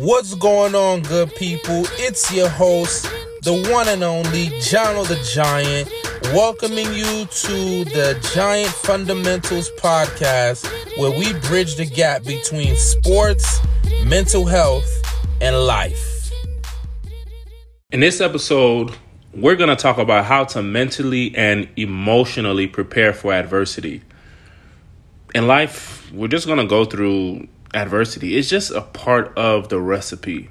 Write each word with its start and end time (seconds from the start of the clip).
What's 0.00 0.34
going 0.34 0.74
on, 0.74 1.02
good 1.02 1.34
people? 1.34 1.82
It's 1.98 2.32
your 2.32 2.48
host, 2.48 3.04
the 3.42 3.52
one 3.70 3.86
and 3.86 4.02
only 4.02 4.46
Jono 4.46 5.06
the 5.06 5.22
Giant, 5.34 5.92
welcoming 6.32 6.86
you 6.86 7.26
to 7.26 7.84
the 7.84 8.18
Giant 8.32 8.70
Fundamentals 8.70 9.70
podcast, 9.72 10.66
where 10.96 11.10
we 11.10 11.38
bridge 11.40 11.76
the 11.76 11.84
gap 11.84 12.24
between 12.24 12.76
sports, 12.76 13.60
mental 14.06 14.46
health, 14.46 14.90
and 15.42 15.54
life. 15.66 16.32
In 17.90 18.00
this 18.00 18.22
episode, 18.22 18.96
we're 19.34 19.56
going 19.56 19.68
to 19.68 19.76
talk 19.76 19.98
about 19.98 20.24
how 20.24 20.44
to 20.44 20.62
mentally 20.62 21.36
and 21.36 21.68
emotionally 21.76 22.66
prepare 22.66 23.12
for 23.12 23.34
adversity. 23.34 24.00
In 25.34 25.46
life, 25.46 26.10
we're 26.10 26.28
just 26.28 26.46
going 26.46 26.58
to 26.58 26.66
go 26.66 26.86
through 26.86 27.48
adversity. 27.74 28.36
It's 28.36 28.48
just 28.48 28.70
a 28.70 28.80
part 28.80 29.36
of 29.36 29.68
the 29.68 29.80
recipe, 29.80 30.50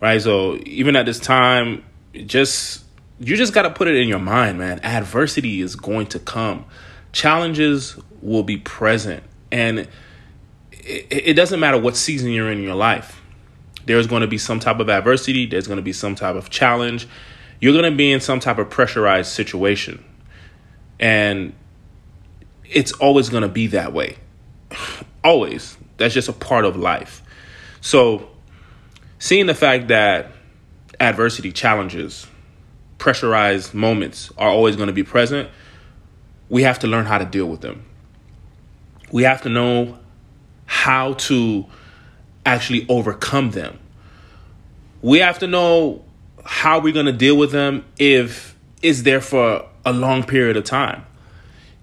right? 0.00 0.20
So 0.20 0.58
even 0.64 0.96
at 0.96 1.06
this 1.06 1.18
time, 1.18 1.84
just 2.26 2.84
you 3.20 3.36
just 3.36 3.52
got 3.52 3.62
to 3.62 3.70
put 3.70 3.88
it 3.88 3.96
in 3.96 4.08
your 4.08 4.18
mind, 4.18 4.58
man. 4.58 4.80
Adversity 4.82 5.60
is 5.60 5.76
going 5.76 6.06
to 6.08 6.18
come. 6.18 6.64
Challenges 7.12 7.96
will 8.20 8.42
be 8.42 8.56
present, 8.56 9.22
and 9.52 9.80
it, 10.72 11.06
it 11.10 11.34
doesn't 11.34 11.60
matter 11.60 11.78
what 11.78 11.96
season 11.96 12.30
you're 12.30 12.50
in, 12.50 12.58
in 12.58 12.64
your 12.64 12.74
life. 12.74 13.20
There's 13.86 14.06
going 14.06 14.22
to 14.22 14.26
be 14.26 14.38
some 14.38 14.60
type 14.60 14.80
of 14.80 14.88
adversity. 14.88 15.46
There's 15.46 15.66
going 15.66 15.76
to 15.76 15.82
be 15.82 15.92
some 15.92 16.14
type 16.14 16.36
of 16.36 16.50
challenge. 16.50 17.06
You're 17.60 17.72
going 17.72 17.90
to 17.90 17.96
be 17.96 18.10
in 18.12 18.20
some 18.20 18.40
type 18.40 18.58
of 18.58 18.70
pressurized 18.70 19.30
situation, 19.30 20.04
and 20.98 21.54
it's 22.64 22.92
always 22.92 23.28
going 23.28 23.42
to 23.42 23.48
be 23.48 23.68
that 23.68 23.92
way. 23.92 24.16
always 25.24 25.76
that's 25.96 26.14
just 26.14 26.28
a 26.28 26.32
part 26.32 26.64
of 26.64 26.76
life. 26.76 27.22
So, 27.80 28.28
seeing 29.18 29.46
the 29.46 29.54
fact 29.54 29.88
that 29.88 30.32
adversity, 31.00 31.52
challenges, 31.52 32.26
pressurized 32.98 33.74
moments 33.74 34.32
are 34.38 34.48
always 34.48 34.76
going 34.76 34.86
to 34.86 34.92
be 34.92 35.02
present, 35.02 35.50
we 36.48 36.62
have 36.62 36.78
to 36.80 36.86
learn 36.86 37.04
how 37.04 37.18
to 37.18 37.24
deal 37.24 37.46
with 37.46 37.60
them. 37.60 37.84
We 39.12 39.24
have 39.24 39.42
to 39.42 39.48
know 39.48 39.98
how 40.66 41.14
to 41.14 41.66
actually 42.46 42.86
overcome 42.88 43.50
them. 43.50 43.78
We 45.02 45.18
have 45.18 45.38
to 45.40 45.46
know 45.46 46.04
how 46.44 46.80
we're 46.80 46.92
going 46.92 47.06
to 47.06 47.12
deal 47.12 47.36
with 47.36 47.52
them 47.52 47.84
if 47.98 48.56
it's 48.82 49.02
there 49.02 49.20
for 49.20 49.66
a 49.84 49.92
long 49.92 50.24
period 50.24 50.56
of 50.56 50.64
time. 50.64 51.04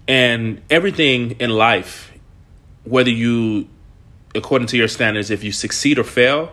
And 0.08 0.62
everything 0.70 1.31
in 1.40 1.52
life, 1.52 2.12
whether 2.84 3.09
you 3.09 3.68
according 4.36 4.68
to 4.68 4.78
your 4.78 4.88
standards, 4.88 5.30
if 5.30 5.44
you 5.44 5.52
succeed 5.52 6.00
or 6.00 6.04
fail, 6.04 6.52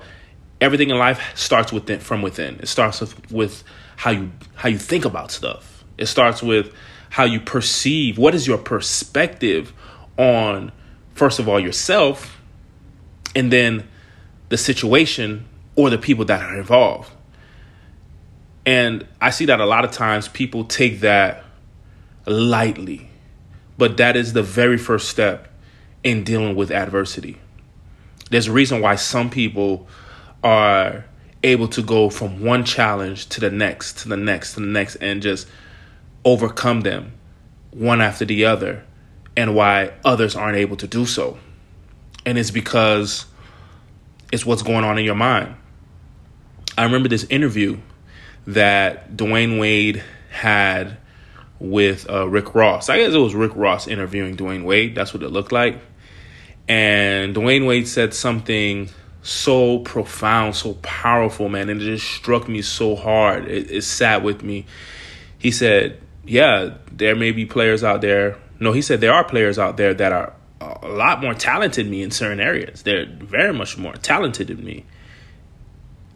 everything 0.61 0.91
in 0.91 0.98
life 0.98 1.21
starts 1.34 1.73
within 1.73 2.01
from 2.01 2.23
within. 2.23 2.59
It 2.61 2.69
starts 2.69 3.01
with, 3.01 3.33
with 3.33 3.65
how 3.97 4.11
you 4.11 4.31
how 4.55 4.69
you 4.69 4.79
think 4.79 5.05
about 5.05 5.31
stuff. 5.31 5.84
It 5.97 6.06
starts 6.06 6.43
with 6.43 6.73
how 7.11 7.25
you 7.25 7.41
perceive. 7.41 8.19
What 8.19 8.34
is 8.34 8.47
your 8.47 8.59
perspective 8.59 9.73
on 10.17 10.73
first 11.15 11.39
of 11.39 11.49
all 11.49 11.59
yourself, 11.59 12.41
and 13.34 13.53
then 13.53 13.89
the 14.49 14.56
situation 14.56 15.47
or 15.77 15.91
the 15.91 15.99
people 15.99 16.25
that 16.25 16.43
are 16.43 16.56
involved. 16.56 17.11
And 18.65 19.06
I 19.21 19.31
see 19.31 19.47
that 19.47 19.61
a 19.61 19.67
lot 19.67 19.84
of 19.84 19.91
times 19.91 20.29
people 20.29 20.65
take 20.65 21.01
that 21.01 21.45
lightly, 22.27 23.11
but 23.77 23.97
that 23.97 24.17
is 24.17 24.33
the 24.33 24.43
very 24.43 24.79
first 24.79 25.09
step 25.09 25.49
in 26.05 26.25
dealing 26.25 26.55
with 26.55 26.71
adversity. 26.71 27.39
There's 28.31 28.47
a 28.47 28.53
reason 28.53 28.81
why 28.81 28.97
some 28.97 29.31
people 29.31 29.87
are 30.43 31.05
able 31.43 31.69
to 31.69 31.83
go 31.83 32.11
from 32.11 32.43
one 32.43 32.65
challenge 32.65 33.29
to 33.31 33.41
the 33.41 33.51
next, 33.51 33.98
to 33.98 34.09
the 34.09 34.17
next, 34.17 34.55
to 34.55 34.61
the 34.61 34.67
next, 34.67 34.97
and 34.97 35.23
just 35.23 35.47
overcome 36.25 36.81
them 36.81 37.12
one 37.71 38.01
after 38.01 38.25
the 38.25 38.44
other, 38.44 38.84
and 39.37 39.55
why 39.55 39.93
others 40.05 40.34
aren't 40.34 40.56
able 40.56 40.77
to 40.77 40.87
do 40.87 41.06
so. 41.06 41.39
And 42.27 42.37
it's 42.37 42.50
because 42.50 43.27
it's 44.33 44.45
what's 44.45 44.62
going 44.62 44.84
on 44.84 44.99
in 44.99 45.05
your 45.05 45.15
mind. 45.15 45.55
I 46.77 46.84
remember 46.84 47.09
this 47.09 47.25
interview 47.25 47.78
that 48.47 49.16
Dwyane 49.16 49.59
Wade 49.59 50.03
had 50.31 50.99
with 51.59 52.09
uh, 52.09 52.28
Rick 52.28 52.55
Ross. 52.55 52.89
I 52.89 52.99
guess 52.99 53.12
it 53.12 53.19
was 53.19 53.34
Rick 53.34 53.53
Ross 53.55 53.87
interviewing 53.89 54.37
Dwyane 54.37 54.65
Wade. 54.65 54.95
That's 54.95 55.12
what 55.12 55.22
it 55.22 55.31
looked 55.31 55.53
like. 55.53 55.81
And 56.69 57.34
Dwyane 57.34 57.67
Wade 57.67 57.89
said 57.89 58.12
something 58.12 58.91
so 59.23 59.79
profound, 59.81 60.55
so 60.55 60.75
powerful, 60.75 61.49
man, 61.49 61.69
and 61.69 61.81
it 61.81 61.84
just 61.84 62.06
struck 62.06 62.49
me 62.49 62.62
so 62.62 62.95
hard. 62.95 63.49
It, 63.49 63.71
it 63.71 63.83
sat 63.83 64.23
with 64.23 64.43
me. 64.43 64.67
He 65.39 65.51
said, 65.51 66.01
"Yeah, 66.25 66.75
there 66.93 67.17
may 67.17 67.33
be 67.33 67.47
players 67.47 67.83
out 67.83 68.03
there. 68.03 68.37
No, 68.61 68.73
he 68.73 68.83
said 68.83 69.01
there 69.01 69.12
are 69.12 69.25
players 69.25 69.59
out 69.59 69.77
there 69.77 69.95
that 69.95 70.12
are 70.12 70.34
a 70.61 70.89
lot 70.89 71.21
more 71.21 71.34
talented 71.34 71.87
than 71.87 71.91
me 71.91 72.03
in 72.03 72.11
certain 72.11 72.41
areas. 72.41 72.83
They're 72.83 73.07
very 73.07 73.53
much 73.53 73.78
more 73.78 73.95
talented 73.95 74.49
than 74.49 74.65
me. 74.65 74.84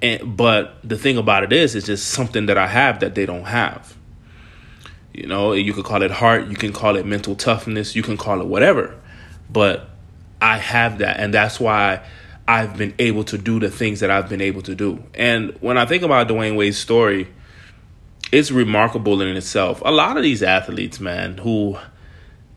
And 0.03 0.37
but 0.37 0.77
the 0.83 0.99
thing 0.99 1.17
about 1.17 1.45
it 1.45 1.53
is, 1.53 1.75
it's 1.75 1.87
just 1.87 2.09
something 2.09 2.47
that 2.47 2.59
I 2.59 2.67
have 2.67 3.01
that 3.01 3.15
they 3.15 3.25
don't 3.25 3.45
have. 3.45 3.97
You 5.15 5.27
know, 5.27 5.53
you 5.53 5.73
could 5.73 5.85
call 5.85 6.03
it 6.03 6.11
heart, 6.11 6.49
you 6.49 6.57
can 6.57 6.73
call 6.73 6.97
it 6.97 7.07
mental 7.07 7.37
toughness, 7.37 7.95
you 7.95 8.03
can 8.03 8.17
call 8.17 8.41
it 8.41 8.47
whatever, 8.47 8.99
but 9.51 9.91
I 10.43 10.59
have 10.59 10.99
that, 10.99 11.21
and 11.21 11.33
that's 11.33 11.61
why 11.61 12.03
I've 12.49 12.77
been 12.77 12.95
able 12.99 13.23
to 13.25 13.39
do 13.39 13.61
the 13.61 13.71
things 13.71 14.01
that 14.01 14.11
I've 14.11 14.29
been 14.29 14.41
able 14.41 14.61
to 14.63 14.75
do. 14.75 15.03
And 15.15 15.57
when 15.61 15.79
I 15.79 15.87
think 15.87 16.03
about 16.03 16.27
Dwyane 16.27 16.57
Wade's 16.57 16.77
story, 16.77 17.29
it's 18.33 18.51
remarkable 18.51 19.23
in 19.23 19.37
itself. 19.37 19.81
A 19.85 19.93
lot 19.93 20.17
of 20.17 20.25
these 20.25 20.43
athletes, 20.43 20.99
man, 20.99 21.39
who 21.39 21.79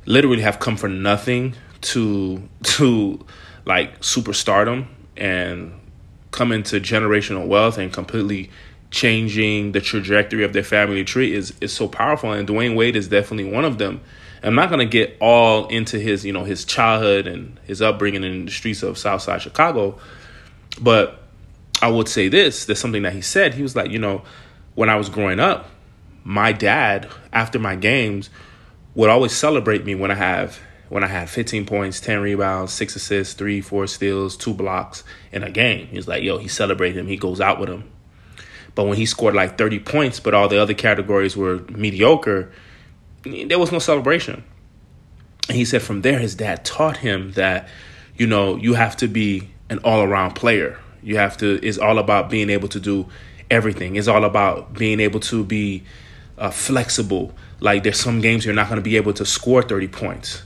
literally 0.05 0.41
have 0.41 0.59
come 0.59 0.77
from 0.77 1.03
nothing 1.03 1.53
to 1.81 2.41
to 2.63 3.23
like 3.65 4.01
superstardom 4.01 4.87
and 5.15 5.79
come 6.31 6.51
into 6.51 6.79
generational 6.79 7.45
wealth 7.45 7.77
and 7.77 7.93
completely 7.93 8.49
changing 8.89 9.73
the 9.73 9.81
trajectory 9.81 10.43
of 10.43 10.53
their 10.53 10.63
family 10.63 11.03
tree 11.03 11.33
is 11.33 11.53
is 11.61 11.71
so 11.71 11.87
powerful 11.87 12.31
and 12.31 12.47
Dwyane 12.47 12.75
Wade 12.75 12.95
is 12.95 13.07
definitely 13.07 13.51
one 13.51 13.63
of 13.63 13.77
them. 13.77 14.01
I'm 14.43 14.55
not 14.55 14.67
to 14.67 14.85
get 14.85 15.17
all 15.19 15.67
into 15.67 15.99
his, 15.99 16.25
you 16.25 16.33
know, 16.33 16.43
his 16.43 16.65
childhood 16.65 17.27
and 17.27 17.59
his 17.63 17.81
upbringing 17.81 18.23
in 18.23 18.45
the 18.45 18.51
streets 18.51 18.83
of 18.83 18.97
Southside 18.97 19.41
Chicago, 19.41 19.97
but 20.79 21.23
I 21.81 21.89
would 21.89 22.07
say 22.07 22.27
this, 22.27 22.65
there's 22.65 22.79
something 22.79 23.03
that 23.03 23.13
he 23.13 23.21
said. 23.21 23.53
He 23.53 23.63
was 23.63 23.75
like, 23.75 23.91
you 23.91 23.99
know, 23.99 24.23
when 24.75 24.89
I 24.89 24.95
was 24.95 25.09
growing 25.09 25.39
up, 25.39 25.69
my 26.23 26.51
dad 26.51 27.09
after 27.31 27.59
my 27.59 27.75
games 27.75 28.29
would 28.95 29.09
always 29.09 29.31
celebrate 29.31 29.85
me 29.85 29.95
when 29.95 30.11
I 30.11 30.15
have 30.15 30.59
when 30.89 31.03
I 31.03 31.07
had 31.07 31.29
15 31.29 31.65
points, 31.65 31.99
10 31.99 32.21
rebounds, 32.21 32.71
six 32.71 32.95
assists, 32.95 33.33
three, 33.33 33.59
four 33.59 33.87
steals, 33.87 34.37
two 34.37 34.53
blocks 34.53 35.03
in 35.31 35.43
a 35.43 35.49
game. 35.49 35.87
He's 35.87 36.07
like, 36.07 36.23
yo, 36.23 36.37
he 36.37 36.47
celebrated 36.47 36.99
him. 36.99 37.07
He 37.07 37.17
goes 37.17 37.41
out 37.41 37.59
with 37.59 37.69
him. 37.69 37.89
But 38.75 38.85
when 38.85 38.97
he 38.97 39.05
scored 39.05 39.33
like 39.33 39.57
30 39.57 39.79
points, 39.79 40.19
but 40.19 40.33
all 40.33 40.47
the 40.47 40.61
other 40.61 40.73
categories 40.73 41.35
were 41.35 41.59
mediocre, 41.69 42.51
there 43.25 43.59
was 43.59 43.71
no 43.71 43.79
celebration. 43.79 44.43
And 45.47 45.57
he 45.57 45.65
said 45.65 45.81
from 45.81 46.01
there, 46.01 46.19
his 46.19 46.35
dad 46.35 46.65
taught 46.65 46.97
him 46.97 47.31
that, 47.33 47.67
you 48.15 48.27
know, 48.27 48.55
you 48.55 48.73
have 48.73 48.95
to 48.97 49.07
be 49.07 49.49
an 49.69 49.79
all 49.79 50.01
around 50.01 50.33
player. 50.33 50.79
You 51.03 51.17
have 51.17 51.37
to, 51.37 51.59
it's 51.65 51.77
all 51.77 51.99
about 51.99 52.29
being 52.29 52.49
able 52.49 52.67
to 52.69 52.79
do 52.79 53.07
everything. 53.51 53.95
It's 53.95 54.07
all 54.07 54.23
about 54.23 54.73
being 54.73 54.99
able 54.99 55.19
to 55.21 55.43
be 55.43 55.83
uh, 56.37 56.51
flexible. 56.51 57.33
Like 57.59 57.83
there's 57.83 57.99
some 57.99 58.21
games 58.21 58.45
you're 58.45 58.55
not 58.55 58.67
going 58.67 58.77
to 58.77 58.83
be 58.83 58.97
able 58.97 59.13
to 59.13 59.25
score 59.25 59.61
30 59.61 59.87
points. 59.87 60.43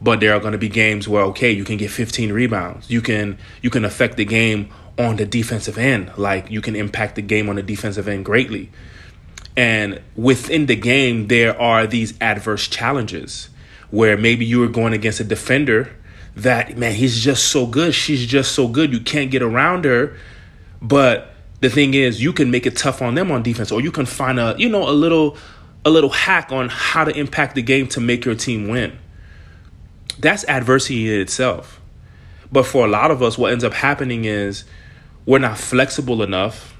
But 0.00 0.20
there 0.20 0.34
are 0.34 0.40
going 0.40 0.52
to 0.52 0.58
be 0.58 0.68
games 0.68 1.08
where 1.08 1.22
okay, 1.24 1.50
you 1.50 1.64
can 1.64 1.78
get 1.78 1.90
15 1.90 2.32
rebounds. 2.32 2.90
You 2.90 3.00
can 3.00 3.38
you 3.62 3.70
can 3.70 3.84
affect 3.84 4.16
the 4.16 4.24
game 4.24 4.68
on 4.98 5.16
the 5.16 5.24
defensive 5.24 5.78
end. 5.78 6.12
Like 6.18 6.50
you 6.50 6.60
can 6.60 6.76
impact 6.76 7.14
the 7.14 7.22
game 7.22 7.48
on 7.48 7.56
the 7.56 7.62
defensive 7.62 8.06
end 8.06 8.24
greatly. 8.24 8.70
And 9.56 10.00
within 10.16 10.66
the 10.66 10.76
game, 10.76 11.28
there 11.28 11.60
are 11.60 11.86
these 11.86 12.14
adverse 12.20 12.66
challenges 12.68 13.48
where 13.90 14.16
maybe 14.16 14.44
you 14.44 14.58
were 14.58 14.68
going 14.68 14.92
against 14.92 15.20
a 15.20 15.24
defender 15.24 15.94
that, 16.36 16.76
man, 16.76 16.94
he's 16.94 17.20
just 17.20 17.46
so 17.46 17.66
good. 17.66 17.94
She's 17.94 18.26
just 18.26 18.52
so 18.52 18.66
good. 18.66 18.92
You 18.92 19.00
can't 19.00 19.30
get 19.30 19.42
around 19.42 19.84
her. 19.84 20.16
But 20.82 21.32
the 21.60 21.70
thing 21.70 21.94
is, 21.94 22.20
you 22.20 22.32
can 22.32 22.50
make 22.50 22.66
it 22.66 22.76
tough 22.76 23.00
on 23.00 23.14
them 23.14 23.30
on 23.30 23.42
defense, 23.42 23.70
or 23.70 23.80
you 23.80 23.92
can 23.92 24.06
find 24.06 24.40
a, 24.40 24.56
you 24.58 24.68
know, 24.68 24.88
a 24.88 24.92
little, 24.92 25.36
a 25.84 25.90
little 25.90 26.10
hack 26.10 26.50
on 26.50 26.68
how 26.68 27.04
to 27.04 27.16
impact 27.16 27.54
the 27.54 27.62
game 27.62 27.86
to 27.88 28.00
make 28.00 28.24
your 28.24 28.34
team 28.34 28.68
win. 28.68 28.98
That's 30.18 30.44
adversity 30.48 31.14
in 31.14 31.20
itself. 31.20 31.80
But 32.50 32.66
for 32.66 32.84
a 32.84 32.88
lot 32.88 33.10
of 33.10 33.22
us, 33.22 33.38
what 33.38 33.52
ends 33.52 33.64
up 33.64 33.72
happening 33.72 34.24
is 34.24 34.64
we're 35.26 35.38
not 35.38 35.58
flexible 35.58 36.22
enough 36.22 36.73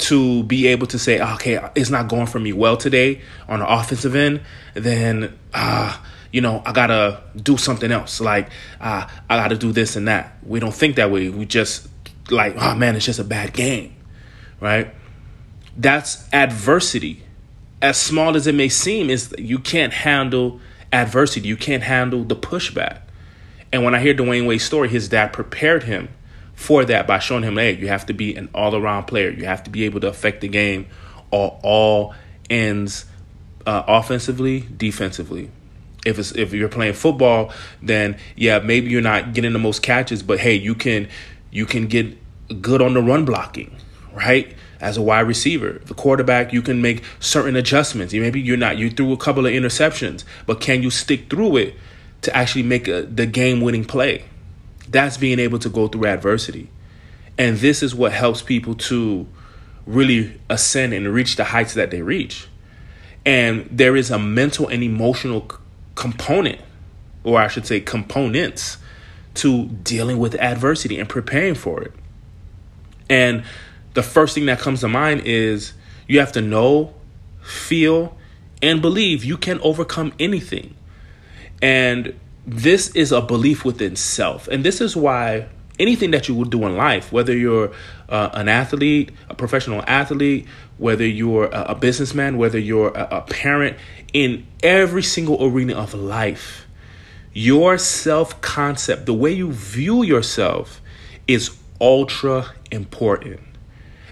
to 0.00 0.42
be 0.44 0.66
able 0.68 0.86
to 0.88 0.98
say, 0.98 1.20
okay, 1.20 1.60
it's 1.74 1.90
not 1.90 2.08
going 2.08 2.26
for 2.26 2.40
me 2.40 2.52
well 2.52 2.76
today 2.76 3.20
on 3.48 3.60
the 3.60 3.72
offensive 3.72 4.14
end, 4.14 4.40
then, 4.74 5.36
uh, 5.52 5.96
you 6.32 6.40
know, 6.40 6.62
I 6.64 6.72
gotta 6.72 7.22
do 7.36 7.56
something 7.56 7.90
else. 7.90 8.20
Like, 8.20 8.50
uh, 8.80 9.06
I 9.28 9.36
gotta 9.36 9.56
do 9.56 9.72
this 9.72 9.96
and 9.96 10.08
that. 10.08 10.38
We 10.42 10.60
don't 10.60 10.74
think 10.74 10.96
that 10.96 11.10
way. 11.10 11.28
We 11.28 11.44
just 11.44 11.88
like, 12.30 12.54
oh 12.56 12.74
man, 12.74 12.96
it's 12.96 13.06
just 13.06 13.18
a 13.18 13.24
bad 13.24 13.52
game, 13.52 13.94
right? 14.60 14.94
That's 15.76 16.28
adversity. 16.32 17.24
As 17.82 17.96
small 17.96 18.36
as 18.36 18.46
it 18.46 18.54
may 18.54 18.68
seem, 18.68 19.10
is 19.10 19.34
you 19.38 19.58
can't 19.58 19.92
handle 19.92 20.60
adversity. 20.92 21.48
You 21.48 21.56
can't 21.56 21.82
handle 21.82 22.24
the 22.24 22.36
pushback. 22.36 23.00
And 23.72 23.84
when 23.84 23.94
I 23.94 24.00
hear 24.00 24.14
Dwyane 24.14 24.46
Wade's 24.46 24.64
story, 24.64 24.88
his 24.88 25.08
dad 25.08 25.32
prepared 25.32 25.84
him 25.84 26.08
for 26.60 26.84
that 26.84 27.06
by 27.06 27.18
showing 27.18 27.42
him, 27.42 27.56
hey, 27.56 27.74
you 27.74 27.88
have 27.88 28.04
to 28.04 28.12
be 28.12 28.36
an 28.36 28.50
all 28.54 28.76
around 28.76 29.04
player. 29.04 29.30
You 29.30 29.46
have 29.46 29.64
to 29.64 29.70
be 29.70 29.84
able 29.84 30.00
to 30.00 30.08
affect 30.08 30.42
the 30.42 30.48
game 30.48 30.86
on 31.30 31.58
all 31.62 32.14
ends, 32.50 33.06
uh, 33.64 33.82
offensively, 33.88 34.66
defensively. 34.76 35.50
If 36.04 36.18
it's 36.18 36.32
if 36.32 36.52
you're 36.52 36.68
playing 36.68 36.92
football, 36.92 37.50
then 37.80 38.18
yeah, 38.36 38.58
maybe 38.58 38.90
you're 38.90 39.00
not 39.00 39.32
getting 39.32 39.54
the 39.54 39.58
most 39.58 39.82
catches, 39.82 40.22
but 40.22 40.38
hey, 40.38 40.54
you 40.54 40.74
can 40.74 41.08
you 41.50 41.64
can 41.64 41.86
get 41.86 42.18
good 42.60 42.82
on 42.82 42.92
the 42.92 43.02
run 43.02 43.24
blocking, 43.24 43.74
right? 44.12 44.54
As 44.82 44.98
a 44.98 45.02
wide 45.02 45.20
receiver, 45.20 45.80
the 45.86 45.94
quarterback, 45.94 46.52
you 46.52 46.60
can 46.60 46.82
make 46.82 47.02
certain 47.20 47.56
adjustments. 47.56 48.12
Maybe 48.12 48.38
you're 48.38 48.58
not 48.58 48.76
you 48.76 48.90
threw 48.90 49.14
a 49.14 49.16
couple 49.16 49.46
of 49.46 49.52
interceptions, 49.52 50.24
but 50.44 50.60
can 50.60 50.82
you 50.82 50.90
stick 50.90 51.30
through 51.30 51.56
it 51.56 51.74
to 52.20 52.36
actually 52.36 52.64
make 52.64 52.86
a, 52.86 53.02
the 53.02 53.24
game-winning 53.24 53.86
play? 53.86 54.24
That's 54.90 55.16
being 55.16 55.38
able 55.38 55.58
to 55.60 55.68
go 55.68 55.88
through 55.88 56.06
adversity. 56.06 56.68
And 57.38 57.56
this 57.58 57.82
is 57.82 57.94
what 57.94 58.12
helps 58.12 58.42
people 58.42 58.74
to 58.74 59.26
really 59.86 60.40
ascend 60.48 60.92
and 60.92 61.08
reach 61.08 61.36
the 61.36 61.44
heights 61.44 61.74
that 61.74 61.90
they 61.90 62.02
reach. 62.02 62.48
And 63.24 63.68
there 63.70 63.96
is 63.96 64.10
a 64.10 64.18
mental 64.18 64.68
and 64.68 64.82
emotional 64.82 65.50
component, 65.94 66.60
or 67.24 67.40
I 67.40 67.48
should 67.48 67.66
say, 67.66 67.80
components 67.80 68.78
to 69.34 69.66
dealing 69.66 70.18
with 70.18 70.34
adversity 70.36 70.98
and 70.98 71.08
preparing 71.08 71.54
for 71.54 71.82
it. 71.82 71.92
And 73.08 73.44
the 73.94 74.02
first 74.02 74.34
thing 74.34 74.46
that 74.46 74.58
comes 74.58 74.80
to 74.80 74.88
mind 74.88 75.22
is 75.24 75.72
you 76.06 76.20
have 76.20 76.32
to 76.32 76.40
know, 76.40 76.94
feel, 77.42 78.16
and 78.62 78.82
believe 78.82 79.24
you 79.24 79.36
can 79.36 79.60
overcome 79.60 80.12
anything. 80.18 80.74
And 81.62 82.18
this 82.46 82.88
is 82.94 83.12
a 83.12 83.20
belief 83.20 83.64
within 83.64 83.96
self. 83.96 84.48
And 84.48 84.64
this 84.64 84.80
is 84.80 84.96
why 84.96 85.46
anything 85.78 86.10
that 86.10 86.28
you 86.28 86.34
would 86.34 86.50
do 86.50 86.66
in 86.66 86.76
life, 86.76 87.12
whether 87.12 87.36
you're 87.36 87.72
uh, 88.08 88.30
an 88.34 88.48
athlete, 88.48 89.12
a 89.28 89.34
professional 89.34 89.82
athlete, 89.86 90.46
whether 90.78 91.06
you're 91.06 91.46
a, 91.46 91.62
a 91.70 91.74
businessman, 91.74 92.36
whether 92.36 92.58
you're 92.58 92.90
a, 92.90 93.08
a 93.18 93.20
parent, 93.22 93.76
in 94.12 94.46
every 94.62 95.02
single 95.02 95.42
arena 95.44 95.74
of 95.74 95.94
life, 95.94 96.66
your 97.32 97.78
self 97.78 98.40
concept, 98.40 99.06
the 99.06 99.14
way 99.14 99.32
you 99.32 99.52
view 99.52 100.02
yourself, 100.02 100.80
is 101.26 101.56
ultra 101.80 102.52
important 102.70 103.40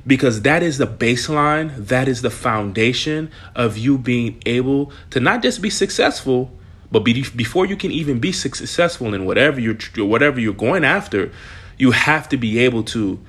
because 0.06 0.42
that 0.42 0.62
is 0.62 0.78
the 0.78 0.86
baseline, 0.86 1.76
that 1.76 2.08
is 2.08 2.22
the 2.22 2.30
foundation 2.30 3.30
of 3.54 3.76
you 3.76 3.98
being 3.98 4.40
able 4.46 4.90
to 5.10 5.20
not 5.20 5.42
just 5.42 5.60
be 5.60 5.68
successful, 5.68 6.50
but 6.90 7.00
be, 7.00 7.22
before 7.36 7.66
you 7.66 7.76
can 7.76 7.90
even 7.90 8.18
be 8.18 8.32
successful 8.32 9.12
in 9.12 9.26
whatever 9.26 9.60
you're 9.60 9.76
whatever 9.96 10.40
you're 10.40 10.54
going 10.54 10.84
after, 10.84 11.30
you 11.76 11.90
have 11.90 12.28
to 12.30 12.36
be 12.36 12.58
able 12.60 12.82
to 12.84 13.20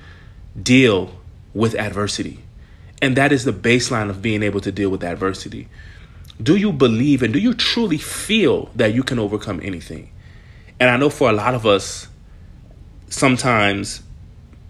deal 0.60 1.14
with 1.52 1.74
adversity. 1.74 2.40
And 3.02 3.16
that 3.16 3.32
is 3.32 3.44
the 3.44 3.52
baseline 3.52 4.10
of 4.10 4.22
being 4.22 4.42
able 4.42 4.60
to 4.60 4.72
deal 4.72 4.90
with 4.90 5.02
adversity. 5.02 5.68
Do 6.42 6.56
you 6.56 6.72
believe 6.72 7.22
and 7.22 7.32
do 7.32 7.38
you 7.38 7.54
truly 7.54 7.98
feel 7.98 8.70
that 8.76 8.94
you 8.94 9.02
can 9.02 9.18
overcome 9.18 9.60
anything? 9.62 10.10
And 10.78 10.88
I 10.88 10.96
know 10.96 11.10
for 11.10 11.28
a 11.28 11.32
lot 11.32 11.54
of 11.54 11.66
us, 11.66 12.08
sometimes 13.08 14.02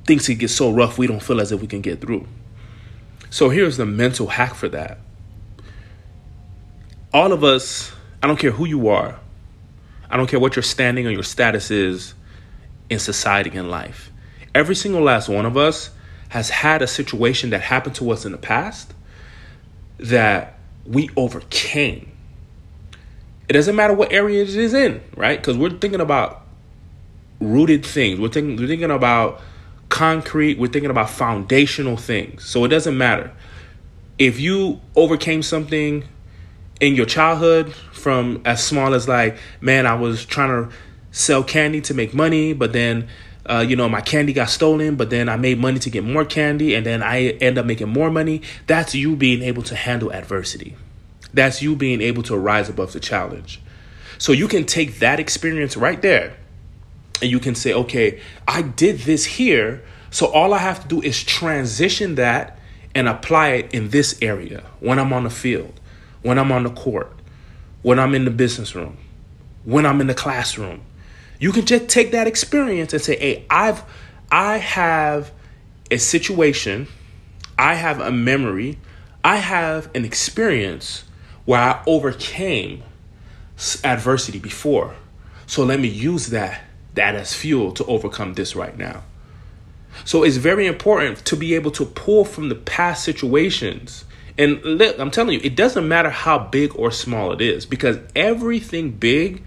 things 0.04 0.26
can 0.26 0.36
get 0.36 0.48
so 0.48 0.72
rough 0.72 0.98
we 0.98 1.06
don't 1.06 1.22
feel 1.22 1.40
as 1.40 1.52
if 1.52 1.60
we 1.60 1.68
can 1.68 1.80
get 1.80 2.00
through. 2.00 2.26
So 3.30 3.48
here's 3.48 3.76
the 3.76 3.86
mental 3.86 4.26
hack 4.26 4.54
for 4.54 4.68
that. 4.68 4.98
All 7.12 7.32
of 7.32 7.44
us 7.44 7.92
I 8.22 8.26
don't 8.26 8.38
care 8.38 8.50
who 8.50 8.66
you 8.66 8.88
are. 8.88 9.18
I 10.10 10.16
don't 10.16 10.28
care 10.28 10.40
what 10.40 10.56
your 10.56 10.62
standing 10.62 11.06
or 11.06 11.10
your 11.10 11.22
status 11.22 11.70
is 11.70 12.14
in 12.88 12.98
society 12.98 13.56
and 13.56 13.70
life. 13.70 14.10
Every 14.54 14.74
single 14.74 15.02
last 15.02 15.28
one 15.28 15.46
of 15.46 15.56
us 15.56 15.90
has 16.30 16.50
had 16.50 16.82
a 16.82 16.86
situation 16.86 17.50
that 17.50 17.60
happened 17.60 17.94
to 17.96 18.10
us 18.10 18.24
in 18.24 18.32
the 18.32 18.38
past 18.38 18.92
that 19.98 20.58
we 20.84 21.08
overcame. 21.16 22.10
It 23.48 23.52
doesn't 23.54 23.74
matter 23.74 23.94
what 23.94 24.12
area 24.12 24.42
it 24.42 24.48
is 24.48 24.74
in, 24.74 25.00
right? 25.16 25.38
Because 25.38 25.56
we're 25.56 25.70
thinking 25.70 26.00
about 26.00 26.42
rooted 27.40 27.84
things. 27.84 28.20
We're 28.20 28.28
thinking, 28.28 28.56
we're 28.56 28.68
thinking 28.68 28.90
about 28.90 29.40
concrete. 29.88 30.58
We're 30.58 30.70
thinking 30.70 30.90
about 30.90 31.10
foundational 31.10 31.96
things. 31.96 32.44
So 32.44 32.64
it 32.64 32.68
doesn't 32.68 32.96
matter. 32.96 33.32
If 34.18 34.38
you 34.38 34.80
overcame 34.94 35.42
something 35.42 36.04
in 36.80 36.94
your 36.94 37.06
childhood 37.06 37.72
from 37.92 38.40
as 38.44 38.64
small 38.64 38.94
as 38.94 39.06
like 39.06 39.36
man 39.60 39.86
i 39.86 39.94
was 39.94 40.24
trying 40.24 40.48
to 40.48 40.74
sell 41.10 41.42
candy 41.42 41.80
to 41.80 41.94
make 41.94 42.14
money 42.14 42.52
but 42.52 42.72
then 42.72 43.08
uh, 43.46 43.64
you 43.66 43.74
know 43.74 43.88
my 43.88 44.00
candy 44.00 44.32
got 44.32 44.48
stolen 44.48 44.96
but 44.96 45.10
then 45.10 45.28
i 45.28 45.36
made 45.36 45.58
money 45.58 45.78
to 45.78 45.90
get 45.90 46.04
more 46.04 46.24
candy 46.24 46.74
and 46.74 46.86
then 46.86 47.02
i 47.02 47.28
end 47.40 47.58
up 47.58 47.66
making 47.66 47.88
more 47.88 48.10
money. 48.10 48.42
That's 48.66 48.94
you 48.94 49.16
being 49.16 49.42
able 49.42 49.62
to 49.64 49.74
handle 49.74 50.12
adversity. 50.12 50.76
That's 51.32 51.62
you 51.62 51.74
being 51.74 52.00
able 52.00 52.22
to 52.24 52.36
rise 52.36 52.68
above 52.68 52.92
the 52.92 53.00
challenge. 53.00 53.60
So 54.18 54.32
you 54.32 54.46
can 54.46 54.66
take 54.66 54.98
that 54.98 55.18
experience 55.18 55.76
right 55.76 56.00
there 56.02 56.36
and 57.22 57.30
you 57.30 57.38
can 57.38 57.54
say 57.54 57.72
okay 57.72 58.20
i 58.48 58.62
did 58.62 59.00
this 59.00 59.24
here 59.24 59.82
so 60.10 60.26
all 60.26 60.54
i 60.54 60.58
have 60.58 60.82
to 60.82 60.88
do 60.88 61.00
is 61.02 61.22
transition 61.22 62.14
that 62.16 62.58
and 62.94 63.08
apply 63.08 63.50
it 63.50 63.74
in 63.74 63.90
this 63.90 64.18
area 64.22 64.64
when 64.80 64.98
i'm 64.98 65.12
on 65.12 65.24
the 65.24 65.30
field 65.30 65.80
when 66.22 66.38
I'm 66.38 66.52
on 66.52 66.64
the 66.64 66.70
court, 66.70 67.12
when 67.82 67.98
I'm 67.98 68.14
in 68.14 68.24
the 68.24 68.30
business 68.30 68.74
room, 68.74 68.96
when 69.64 69.86
I'm 69.86 70.00
in 70.00 70.06
the 70.06 70.14
classroom. 70.14 70.82
You 71.38 71.52
can 71.52 71.64
just 71.64 71.88
take 71.88 72.12
that 72.12 72.26
experience 72.26 72.92
and 72.92 73.00
say, 73.02 73.18
"Hey, 73.18 73.46
I've 73.48 73.82
I 74.30 74.58
have 74.58 75.32
a 75.90 75.96
situation, 75.96 76.86
I 77.58 77.74
have 77.74 78.00
a 78.00 78.12
memory, 78.12 78.78
I 79.24 79.36
have 79.36 79.88
an 79.94 80.04
experience 80.04 81.04
where 81.46 81.60
I 81.60 81.82
overcame 81.86 82.82
adversity 83.82 84.38
before. 84.38 84.94
So 85.46 85.64
let 85.64 85.80
me 85.80 85.88
use 85.88 86.28
that 86.28 86.62
that 86.94 87.14
as 87.14 87.34
fuel 87.34 87.72
to 87.72 87.84
overcome 87.86 88.34
this 88.34 88.54
right 88.54 88.76
now." 88.76 89.02
So 90.04 90.22
it's 90.22 90.36
very 90.36 90.66
important 90.66 91.24
to 91.24 91.36
be 91.36 91.54
able 91.54 91.70
to 91.72 91.84
pull 91.84 92.24
from 92.24 92.48
the 92.48 92.54
past 92.54 93.02
situations 93.04 94.04
and 94.38 94.62
look, 94.64 94.98
I'm 94.98 95.10
telling 95.10 95.34
you, 95.34 95.40
it 95.42 95.56
doesn't 95.56 95.86
matter 95.86 96.10
how 96.10 96.38
big 96.38 96.74
or 96.76 96.90
small 96.90 97.32
it 97.32 97.40
is 97.40 97.66
because 97.66 97.98
everything 98.14 98.92
big 98.92 99.42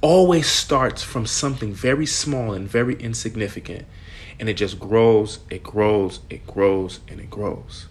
always 0.00 0.46
starts 0.46 1.02
from 1.02 1.26
something 1.26 1.72
very 1.72 2.06
small 2.06 2.52
and 2.52 2.68
very 2.68 2.94
insignificant. 2.96 3.86
And 4.38 4.48
it 4.48 4.54
just 4.54 4.78
grows, 4.78 5.38
it 5.50 5.62
grows, 5.62 6.20
it 6.28 6.46
grows, 6.46 7.00
and 7.08 7.20
it 7.20 7.30
grows. 7.30 7.86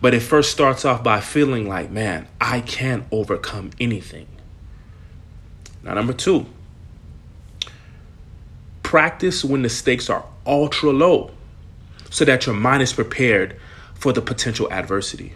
But 0.00 0.14
it 0.14 0.20
first 0.20 0.50
starts 0.50 0.84
off 0.84 1.02
by 1.02 1.20
feeling 1.20 1.68
like, 1.68 1.90
man, 1.90 2.26
I 2.40 2.60
can't 2.60 3.04
overcome 3.10 3.70
anything. 3.78 4.26
Now, 5.82 5.94
number 5.94 6.14
two, 6.14 6.46
practice 8.82 9.44
when 9.44 9.60
the 9.62 9.68
stakes 9.68 10.08
are 10.08 10.24
ultra 10.46 10.90
low 10.90 11.32
so 12.08 12.24
that 12.24 12.46
your 12.46 12.54
mind 12.54 12.82
is 12.82 12.92
prepared 12.92 13.60
for 13.94 14.12
the 14.12 14.22
potential 14.22 14.72
adversity. 14.72 15.34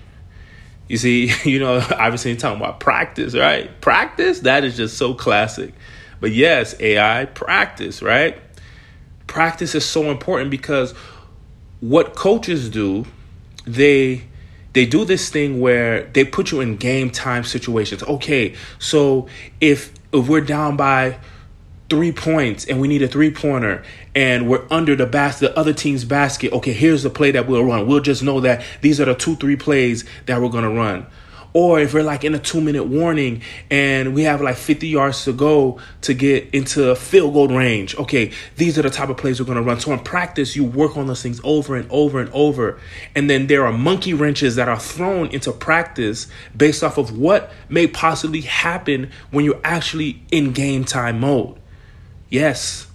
You 0.89 0.97
see, 0.97 1.33
you 1.45 1.59
know, 1.59 1.77
obviously 1.77 2.33
you're 2.33 2.41
talking 2.41 2.61
about 2.61 2.81
practice, 2.81 3.35
right? 3.35 3.81
Practice, 3.81 4.41
that 4.41 4.65
is 4.65 4.77
just 4.77 4.97
so 4.97 5.15
classic. 5.15 5.75
But 6.21 6.33
yes, 6.33 6.75
AI, 6.81 7.27
practice, 7.27 8.03
right? 8.03 8.37
Practice 9.27 9.75
is 9.75 9.85
so 9.85 10.11
important 10.11 10.51
because 10.51 10.93
what 11.81 12.17
coaches 12.17 12.69
do, 12.69 13.07
they 13.67 14.25
they 14.73 14.87
do 14.87 15.05
this 15.05 15.29
thing 15.29 15.61
where 15.61 16.05
they 16.13 16.25
put 16.25 16.51
you 16.51 16.61
in 16.61 16.77
game 16.77 17.11
time 17.11 17.45
situations. 17.45 18.03
Okay, 18.03 18.55
so 18.79 19.29
if 19.61 19.93
if 20.13 20.29
we're 20.29 20.41
down 20.41 20.77
by 20.77 21.19
three 21.89 22.13
points 22.13 22.67
and 22.67 22.81
we 22.81 22.89
need 22.89 23.03
a 23.03 23.09
three 23.09 23.31
pointer 23.31 23.83
and 24.15 24.49
we're 24.49 24.67
under 24.71 24.95
the 24.95 25.07
basket, 25.07 25.49
the 25.49 25.59
other 25.59 25.73
team's 25.73 26.05
basket. 26.05 26.53
Okay, 26.53 26.73
here's 26.73 27.03
the 27.03 27.11
play 27.11 27.31
that 27.31 27.47
we'll 27.47 27.65
run. 27.65 27.87
We'll 27.87 28.01
just 28.01 28.23
know 28.23 28.41
that 28.41 28.63
these 28.81 29.01
are 29.01 29.07
the 29.07 29.15
two, 29.15 29.37
three 29.37 29.57
plays 29.57 30.05
that 30.27 30.41
we're 30.41 30.51
gonna 30.51 30.71
run. 30.71 31.07
Or 31.55 31.81
if 31.81 31.95
we're 31.95 32.03
like 32.03 32.25
in 32.25 32.35
a 32.35 32.39
two 32.39 32.61
minute 32.61 32.85
warning 32.85 33.41
and 33.71 34.15
we 34.15 34.25
have 34.25 34.43
like 34.43 34.57
50 34.57 34.87
yards 34.87 35.25
to 35.25 35.33
go 35.33 35.81
to 36.03 36.13
get 36.13 36.55
into 36.55 36.95
field 36.95 37.33
goal 37.33 37.49
range, 37.49 37.97
okay, 37.97 38.33
these 38.57 38.79
are 38.79 38.83
the 38.83 38.91
type 38.91 39.09
of 39.09 39.17
plays 39.17 39.41
we're 39.41 39.47
gonna 39.47 39.63
run. 39.63 39.81
So 39.81 39.93
in 39.93 40.01
practice, 40.01 40.55
you 40.55 40.65
work 40.65 40.99
on 40.99 41.07
those 41.07 41.23
things 41.23 41.41
over 41.43 41.75
and 41.75 41.91
over 41.91 42.21
and 42.21 42.31
over. 42.33 42.79
And 43.15 43.31
then 43.31 43.47
there 43.47 43.65
are 43.65 43.73
monkey 43.73 44.13
wrenches 44.13 44.57
that 44.57 44.69
are 44.69 44.79
thrown 44.79 45.29
into 45.29 45.51
practice 45.53 46.27
based 46.55 46.85
off 46.85 46.99
of 46.99 47.19
what 47.19 47.51
may 47.71 47.87
possibly 47.87 48.43
happen 48.43 49.11
when 49.31 49.47
you're 49.47 49.61
actually 49.65 50.23
in 50.31 50.53
game 50.53 50.85
time 50.85 51.21
mode. 51.21 51.59
Yes, 52.31 52.87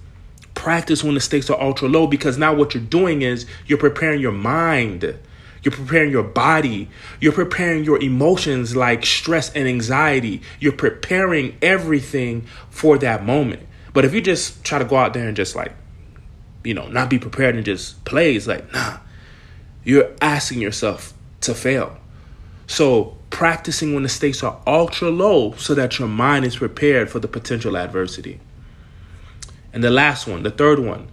practice 0.53 1.03
when 1.03 1.15
the 1.15 1.19
stakes 1.19 1.49
are 1.49 1.59
ultra 1.59 1.87
low 1.87 2.07
because 2.07 2.37
now 2.37 2.53
what 2.53 2.73
you're 2.73 2.83
doing 2.83 3.21
is 3.21 3.45
you're 3.65 3.77
preparing 3.77 4.21
your 4.21 4.31
mind. 4.31 5.17
You're 5.63 5.71
preparing 5.71 6.11
your 6.11 6.23
body. 6.23 6.89
You're 7.19 7.31
preparing 7.31 7.83
your 7.83 8.01
emotions 8.01 8.75
like 8.75 9.05
stress 9.05 9.51
and 9.53 9.67
anxiety. 9.67 10.41
You're 10.59 10.73
preparing 10.73 11.57
everything 11.61 12.45
for 12.69 12.97
that 12.99 13.25
moment. 13.25 13.61
But 13.93 14.05
if 14.05 14.13
you 14.13 14.21
just 14.21 14.63
try 14.63 14.79
to 14.79 14.85
go 14.85 14.97
out 14.97 15.13
there 15.13 15.27
and 15.27 15.37
just 15.37 15.55
like, 15.55 15.73
you 16.63 16.73
know, 16.73 16.87
not 16.87 17.09
be 17.09 17.19
prepared 17.19 17.55
and 17.55 17.63
just 17.63 18.03
play, 18.05 18.35
it's 18.35 18.47
like, 18.47 18.71
nah, 18.73 18.97
you're 19.83 20.11
asking 20.21 20.59
yourself 20.59 21.13
to 21.41 21.53
fail. 21.53 21.97
So, 22.67 23.17
practicing 23.29 23.93
when 23.93 24.03
the 24.03 24.09
stakes 24.09 24.43
are 24.43 24.61
ultra 24.65 25.09
low 25.09 25.53
so 25.53 25.73
that 25.75 25.99
your 25.99 26.07
mind 26.07 26.45
is 26.45 26.57
prepared 26.57 27.09
for 27.09 27.19
the 27.19 27.27
potential 27.27 27.75
adversity. 27.77 28.39
And 29.73 29.83
the 29.83 29.89
last 29.89 30.27
one, 30.27 30.43
the 30.43 30.51
third 30.51 30.79
one, 30.79 31.09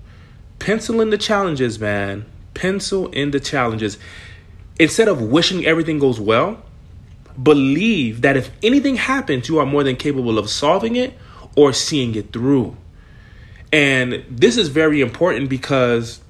pencil 0.59 1.01
in 1.01 1.11
the 1.11 1.19
challenges, 1.19 1.81
man. 1.81 2.27
Pencil 2.55 3.09
in 3.09 3.31
the 3.31 3.41
challenges. 3.41 3.99
Instead 4.79 5.09
of 5.09 5.23
wishing 5.23 5.65
everything 5.65 5.99
goes 5.99 6.21
well, 6.21 6.63
believe 7.43 8.21
that 8.21 8.37
if 8.37 8.51
anything 8.63 8.97
happens, 8.97 9.49
you 9.49 9.59
are 9.59 9.67
more 9.67 9.83
than 9.83 9.97
capable 9.97 10.39
of 10.39 10.51
solving 10.51 10.97
it 10.97 11.17
or 11.57 11.73
seeing 11.73 12.15
it 12.15 12.33
through. 12.33 12.77
And 13.73 14.25
this 14.29 14.57
is 14.57 14.69
very 14.69 15.01
important 15.01 15.49
because, 15.49 16.21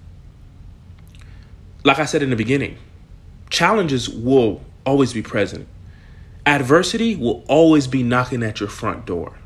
like 1.85 1.99
I 1.99 2.05
said 2.05 2.23
in 2.23 2.31
the 2.31 2.37
beginning, 2.37 2.79
challenges 3.49 4.09
will 4.09 4.63
always 4.85 5.13
be 5.13 5.23
present. 5.23 5.67
Adversity 6.47 7.17
will 7.17 7.45
always 7.49 7.87
be 7.87 8.03
knocking 8.03 8.43
at 8.43 8.61
your 8.61 8.69
front 8.69 9.07
door. 9.07 9.40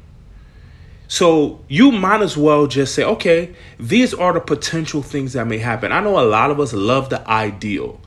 So 1.06 1.61
you 1.68 1.92
might 1.92 2.23
as 2.23 2.37
well 2.37 2.66
just 2.66 2.94
say, 2.94 3.04
okay, 3.04 3.54
these 3.78 4.14
are 4.14 4.32
the 4.32 4.40
potential 4.40 5.02
things 5.02 5.34
that 5.34 5.46
may 5.46 5.58
happen. 5.58 5.92
I 5.92 6.00
know 6.00 6.18
a 6.18 6.25
lot 6.25 6.50
of 6.50 6.58
us 6.58 6.73
love 6.73 7.11
the 7.11 7.26
ideal. 7.28 8.00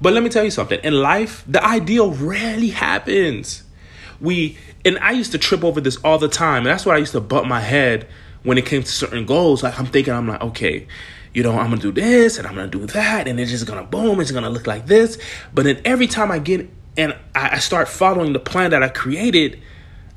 But 0.00 0.12
let 0.12 0.22
me 0.22 0.28
tell 0.28 0.44
you 0.44 0.50
something. 0.50 0.78
In 0.84 0.94
life, 0.94 1.42
the 1.48 1.64
ideal 1.64 2.12
rarely 2.12 2.68
happens. 2.68 3.62
We 4.20 4.58
and 4.84 4.98
I 4.98 5.12
used 5.12 5.32
to 5.32 5.38
trip 5.38 5.64
over 5.64 5.80
this 5.80 5.96
all 5.98 6.18
the 6.18 6.28
time. 6.28 6.58
And 6.58 6.66
that's 6.66 6.86
why 6.86 6.94
I 6.94 6.98
used 6.98 7.12
to 7.12 7.20
butt 7.20 7.46
my 7.46 7.60
head 7.60 8.06
when 8.42 8.58
it 8.58 8.66
came 8.66 8.82
to 8.82 8.88
certain 8.88 9.26
goals. 9.26 9.62
Like 9.62 9.78
I'm 9.78 9.86
thinking, 9.86 10.12
I'm 10.12 10.28
like, 10.28 10.42
okay, 10.42 10.86
you 11.36 11.42
know, 11.42 11.58
I'm 11.58 11.70
gonna 11.70 11.82
do 11.82 11.92
this 11.92 12.38
and 12.38 12.46
I'm 12.46 12.54
gonna 12.54 12.68
do 12.68 12.86
that, 12.86 13.28
and 13.28 13.38
it's 13.38 13.50
just 13.50 13.66
gonna 13.66 13.82
boom, 13.82 14.20
it's 14.20 14.30
gonna 14.30 14.48
look 14.48 14.66
like 14.66 14.86
this. 14.86 15.18
But 15.52 15.64
then 15.66 15.82
every 15.84 16.06
time 16.06 16.30
I 16.30 16.38
get 16.38 16.70
and 16.96 17.14
I 17.34 17.58
start 17.58 17.88
following 17.88 18.32
the 18.32 18.38
plan 18.38 18.70
that 18.70 18.82
I 18.82 18.88
created, 18.88 19.60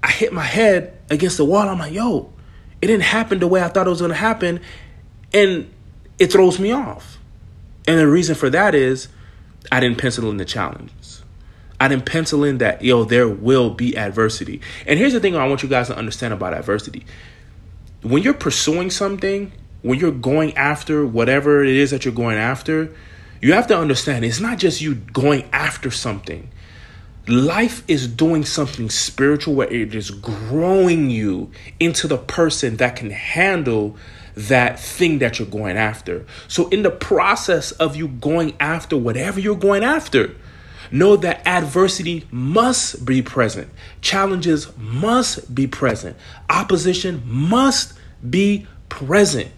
I 0.03 0.11
hit 0.11 0.33
my 0.33 0.43
head 0.43 0.97
against 1.09 1.37
the 1.37 1.45
wall. 1.45 1.67
I'm 1.67 1.79
like, 1.79 1.93
yo, 1.93 2.31
it 2.81 2.87
didn't 2.87 3.03
happen 3.03 3.39
the 3.39 3.47
way 3.47 3.61
I 3.61 3.67
thought 3.67 3.87
it 3.87 3.89
was 3.89 4.01
gonna 4.01 4.13
happen. 4.13 4.61
And 5.33 5.71
it 6.17 6.31
throws 6.31 6.59
me 6.59 6.71
off. 6.71 7.17
And 7.87 7.99
the 7.99 8.07
reason 8.07 8.35
for 8.35 8.49
that 8.49 8.75
is 8.75 9.07
I 9.71 9.79
didn't 9.79 9.97
pencil 9.97 10.29
in 10.29 10.37
the 10.37 10.45
challenges. 10.45 11.23
I 11.79 11.87
didn't 11.87 12.05
pencil 12.05 12.43
in 12.43 12.57
that, 12.57 12.81
yo, 12.81 13.05
there 13.05 13.27
will 13.27 13.69
be 13.69 13.97
adversity. 13.97 14.59
And 14.85 14.99
here's 14.99 15.13
the 15.13 15.19
thing 15.19 15.35
I 15.35 15.47
want 15.47 15.63
you 15.63 15.69
guys 15.69 15.87
to 15.87 15.97
understand 15.97 16.33
about 16.33 16.53
adversity. 16.53 17.05
When 18.01 18.21
you're 18.21 18.33
pursuing 18.33 18.89
something, 18.89 19.51
when 19.81 19.97
you're 19.97 20.11
going 20.11 20.55
after 20.57 21.05
whatever 21.05 21.63
it 21.63 21.75
is 21.75 21.91
that 21.91 22.03
you're 22.03 22.13
going 22.13 22.37
after, 22.37 22.93
you 23.41 23.53
have 23.53 23.67
to 23.67 23.77
understand 23.77 24.25
it's 24.25 24.41
not 24.41 24.57
just 24.57 24.81
you 24.81 24.95
going 24.95 25.47
after 25.53 25.89
something. 25.89 26.49
Life 27.29 27.83
is 27.87 28.07
doing 28.07 28.43
something 28.43 28.89
spiritual 28.89 29.53
where 29.53 29.71
it 29.71 29.93
is 29.93 30.09
growing 30.09 31.11
you 31.11 31.51
into 31.79 32.07
the 32.07 32.17
person 32.17 32.77
that 32.77 32.95
can 32.95 33.11
handle 33.11 33.95
that 34.35 34.79
thing 34.79 35.19
that 35.19 35.37
you're 35.37 35.47
going 35.47 35.77
after. 35.77 36.25
So, 36.47 36.69
in 36.69 36.81
the 36.81 36.89
process 36.89 37.71
of 37.73 37.95
you 37.95 38.07
going 38.07 38.55
after 38.59 38.97
whatever 38.97 39.39
you're 39.39 39.55
going 39.55 39.83
after, 39.83 40.35
know 40.89 41.15
that 41.17 41.45
adversity 41.45 42.25
must 42.31 43.05
be 43.05 43.21
present, 43.21 43.69
challenges 44.01 44.75
must 44.75 45.53
be 45.53 45.67
present, 45.67 46.17
opposition 46.49 47.21
must 47.25 47.93
be 48.27 48.65
present 48.89 49.51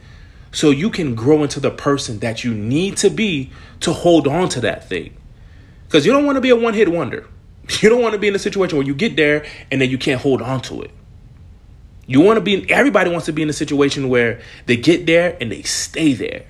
so 0.51 0.71
you 0.71 0.89
can 0.89 1.15
grow 1.15 1.41
into 1.41 1.61
the 1.61 1.71
person 1.71 2.19
that 2.19 2.43
you 2.43 2.53
need 2.53 2.97
to 2.97 3.09
be 3.09 3.49
to 3.79 3.93
hold 3.93 4.27
on 4.27 4.49
to 4.49 4.59
that 4.59 4.89
thing. 4.89 5.15
Because 5.87 6.05
you 6.05 6.11
don't 6.11 6.25
want 6.25 6.35
to 6.35 6.41
be 6.41 6.49
a 6.49 6.55
one 6.57 6.73
hit 6.73 6.89
wonder. 6.89 7.29
You 7.81 7.89
don't 7.89 8.01
want 8.01 8.13
to 8.13 8.19
be 8.19 8.27
in 8.27 8.35
a 8.35 8.39
situation 8.39 8.77
where 8.77 8.85
you 8.85 8.95
get 8.95 9.15
there 9.15 9.45
and 9.71 9.81
then 9.81 9.89
you 9.89 9.97
can't 9.97 10.21
hold 10.21 10.41
on 10.41 10.61
to 10.63 10.81
it. 10.81 10.91
You 12.07 12.19
want 12.19 12.37
to 12.37 12.41
be, 12.41 12.55
in, 12.55 12.71
everybody 12.71 13.09
wants 13.09 13.27
to 13.27 13.33
be 13.33 13.41
in 13.41 13.49
a 13.49 13.53
situation 13.53 14.09
where 14.09 14.41
they 14.65 14.75
get 14.75 15.05
there 15.05 15.37
and 15.39 15.51
they 15.51 15.61
stay 15.61 16.13
there. 16.13 16.45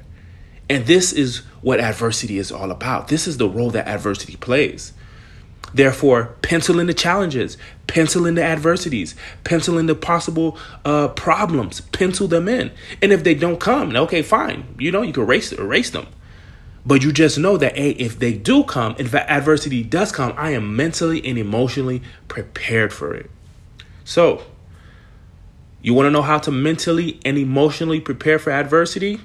And 0.69 0.85
this 0.85 1.11
is 1.11 1.39
what 1.61 1.79
adversity 1.79 2.37
is 2.37 2.51
all 2.51 2.71
about. 2.71 3.09
This 3.09 3.27
is 3.27 3.37
the 3.37 3.47
role 3.47 3.69
that 3.71 3.87
adversity 3.87 4.37
plays. 4.37 4.93
Therefore, 5.73 6.35
pencil 6.41 6.79
in 6.79 6.87
the 6.87 6.93
challenges, 6.93 7.57
pencil 7.87 8.25
in 8.25 8.35
the 8.35 8.43
adversities, 8.43 9.15
pencil 9.43 9.77
in 9.77 9.85
the 9.85 9.95
possible 9.95 10.57
uh, 10.83 11.09
problems, 11.09 11.81
pencil 11.81 12.27
them 12.27 12.47
in. 12.47 12.71
And 13.01 13.11
if 13.11 13.23
they 13.23 13.35
don't 13.35 13.59
come, 13.59 13.95
okay, 13.95 14.21
fine. 14.21 14.75
You 14.79 14.91
know, 14.91 15.01
you 15.01 15.13
can 15.13 15.23
erase 15.23 15.51
erase 15.53 15.91
them. 15.91 16.07
But 16.85 17.03
you 17.03 17.11
just 17.11 17.37
know 17.37 17.57
that 17.57 17.77
hey, 17.77 17.91
if 17.91 18.17
they 18.19 18.33
do 18.33 18.63
come, 18.63 18.95
if 18.97 19.13
adversity 19.13 19.83
does 19.83 20.11
come, 20.11 20.33
I 20.37 20.51
am 20.51 20.75
mentally 20.75 21.25
and 21.25 21.37
emotionally 21.37 22.01
prepared 22.27 22.91
for 22.91 23.13
it. 23.13 23.29
So, 24.03 24.43
you 25.81 25.93
want 25.93 26.07
to 26.07 26.11
know 26.11 26.21
how 26.21 26.39
to 26.39 26.51
mentally 26.51 27.19
and 27.23 27.37
emotionally 27.37 27.99
prepare 27.99 28.39
for 28.39 28.51
adversity? 28.51 29.19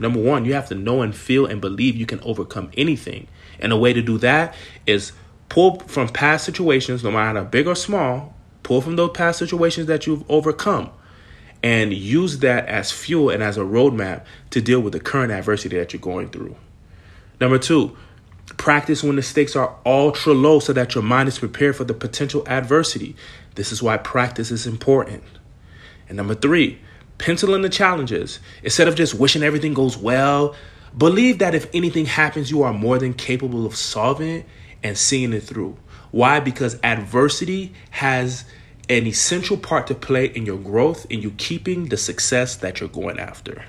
Number 0.00 0.20
one, 0.20 0.44
you 0.44 0.54
have 0.54 0.68
to 0.68 0.74
know 0.74 1.02
and 1.02 1.14
feel 1.14 1.46
and 1.46 1.60
believe 1.60 1.94
you 1.94 2.06
can 2.06 2.20
overcome 2.20 2.70
anything. 2.76 3.28
And 3.60 3.72
a 3.72 3.76
way 3.76 3.92
to 3.92 4.02
do 4.02 4.18
that 4.18 4.54
is 4.86 5.12
Pull 5.48 5.78
from 5.86 6.08
past 6.08 6.44
situations, 6.44 7.04
no 7.04 7.10
matter 7.10 7.38
how 7.38 7.44
big 7.44 7.66
or 7.66 7.76
small, 7.76 8.34
pull 8.62 8.80
from 8.80 8.96
those 8.96 9.10
past 9.12 9.38
situations 9.38 9.86
that 9.86 10.06
you've 10.06 10.28
overcome 10.28 10.90
and 11.62 11.92
use 11.92 12.40
that 12.40 12.66
as 12.66 12.90
fuel 12.90 13.30
and 13.30 13.42
as 13.42 13.56
a 13.56 13.60
roadmap 13.60 14.24
to 14.50 14.60
deal 14.60 14.80
with 14.80 14.92
the 14.92 15.00
current 15.00 15.30
adversity 15.30 15.76
that 15.78 15.92
you're 15.92 16.00
going 16.00 16.28
through. 16.28 16.56
Number 17.40 17.58
two, 17.58 17.96
practice 18.56 19.02
when 19.02 19.16
the 19.16 19.22
stakes 19.22 19.56
are 19.56 19.76
ultra 19.84 20.32
low 20.32 20.60
so 20.60 20.72
that 20.72 20.94
your 20.94 21.02
mind 21.02 21.28
is 21.28 21.38
prepared 21.38 21.76
for 21.76 21.84
the 21.84 21.94
potential 21.94 22.46
adversity. 22.46 23.16
This 23.54 23.72
is 23.72 23.82
why 23.82 23.96
practice 23.96 24.50
is 24.50 24.66
important. 24.66 25.24
And 26.08 26.16
number 26.16 26.34
three, 26.34 26.78
pencil 27.18 27.54
in 27.54 27.62
the 27.62 27.68
challenges. 27.68 28.40
Instead 28.62 28.88
of 28.88 28.94
just 28.94 29.14
wishing 29.14 29.42
everything 29.42 29.74
goes 29.74 29.96
well, 29.96 30.54
believe 30.96 31.38
that 31.38 31.54
if 31.54 31.68
anything 31.74 32.06
happens, 32.06 32.50
you 32.50 32.62
are 32.62 32.72
more 32.72 32.98
than 32.98 33.14
capable 33.14 33.66
of 33.66 33.74
solving 33.74 34.28
it 34.28 34.46
and 34.82 34.96
seeing 34.98 35.32
it 35.32 35.42
through. 35.42 35.76
Why? 36.10 36.40
Because 36.40 36.78
adversity 36.84 37.72
has 37.90 38.44
an 38.88 39.06
essential 39.06 39.56
part 39.56 39.86
to 39.86 39.94
play 39.94 40.26
in 40.26 40.44
your 40.44 40.58
growth 40.58 41.06
and 41.10 41.22
you 41.22 41.32
keeping 41.32 41.86
the 41.86 41.96
success 41.96 42.56
that 42.56 42.80
you're 42.80 42.88
going 42.88 43.18
after. 43.18 43.64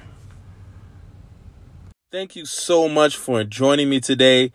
Thank 2.16 2.38
you 2.38 2.46
so 2.46 2.88
much 2.88 3.18
for 3.18 3.44
joining 3.44 3.90
me 3.90 4.00
today. 4.00 4.54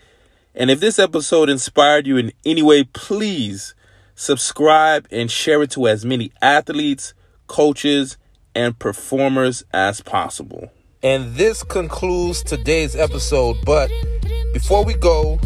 And 0.54 0.70
if 0.70 0.80
this 0.80 0.98
episode 0.98 1.50
inspired 1.50 2.06
you 2.06 2.16
in 2.16 2.32
any 2.42 2.62
way, 2.62 2.84
please 2.84 3.74
subscribe 4.14 5.06
and 5.10 5.30
share 5.30 5.62
it 5.62 5.70
to 5.72 5.86
as 5.86 6.02
many 6.02 6.32
athletes, 6.40 7.12
coaches, 7.48 8.16
and 8.54 8.78
performers 8.78 9.62
as 9.74 10.00
possible. 10.00 10.70
And 11.02 11.34
this 11.34 11.62
concludes 11.62 12.42
today's 12.42 12.96
episode. 12.96 13.58
But 13.66 13.90
before 14.54 14.82
we 14.82 14.94
go, 14.94 15.38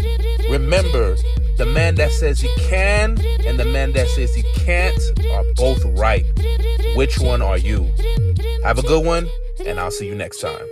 remember 0.49 1.17
the 1.59 1.67
man 1.67 1.97
that 1.97 2.13
says 2.13 2.41
he 2.41 2.55
can 2.61 3.19
and 3.45 3.59
the 3.59 3.65
man 3.65 3.91
that 3.95 4.07
says 4.07 4.33
he 4.37 4.45
can't 4.65 5.03
are 5.33 5.45
both 5.57 5.85
right. 5.99 6.25
Which 6.95 7.19
one 7.19 7.43
are 7.43 7.59
you? 7.59 7.93
Have 8.63 8.79
a 8.79 8.83
good 8.83 9.05
one, 9.05 9.29
and 9.67 9.81
I'll 9.81 9.91
see 9.91 10.07
you 10.07 10.15
next 10.15 10.41
time. 10.41 10.65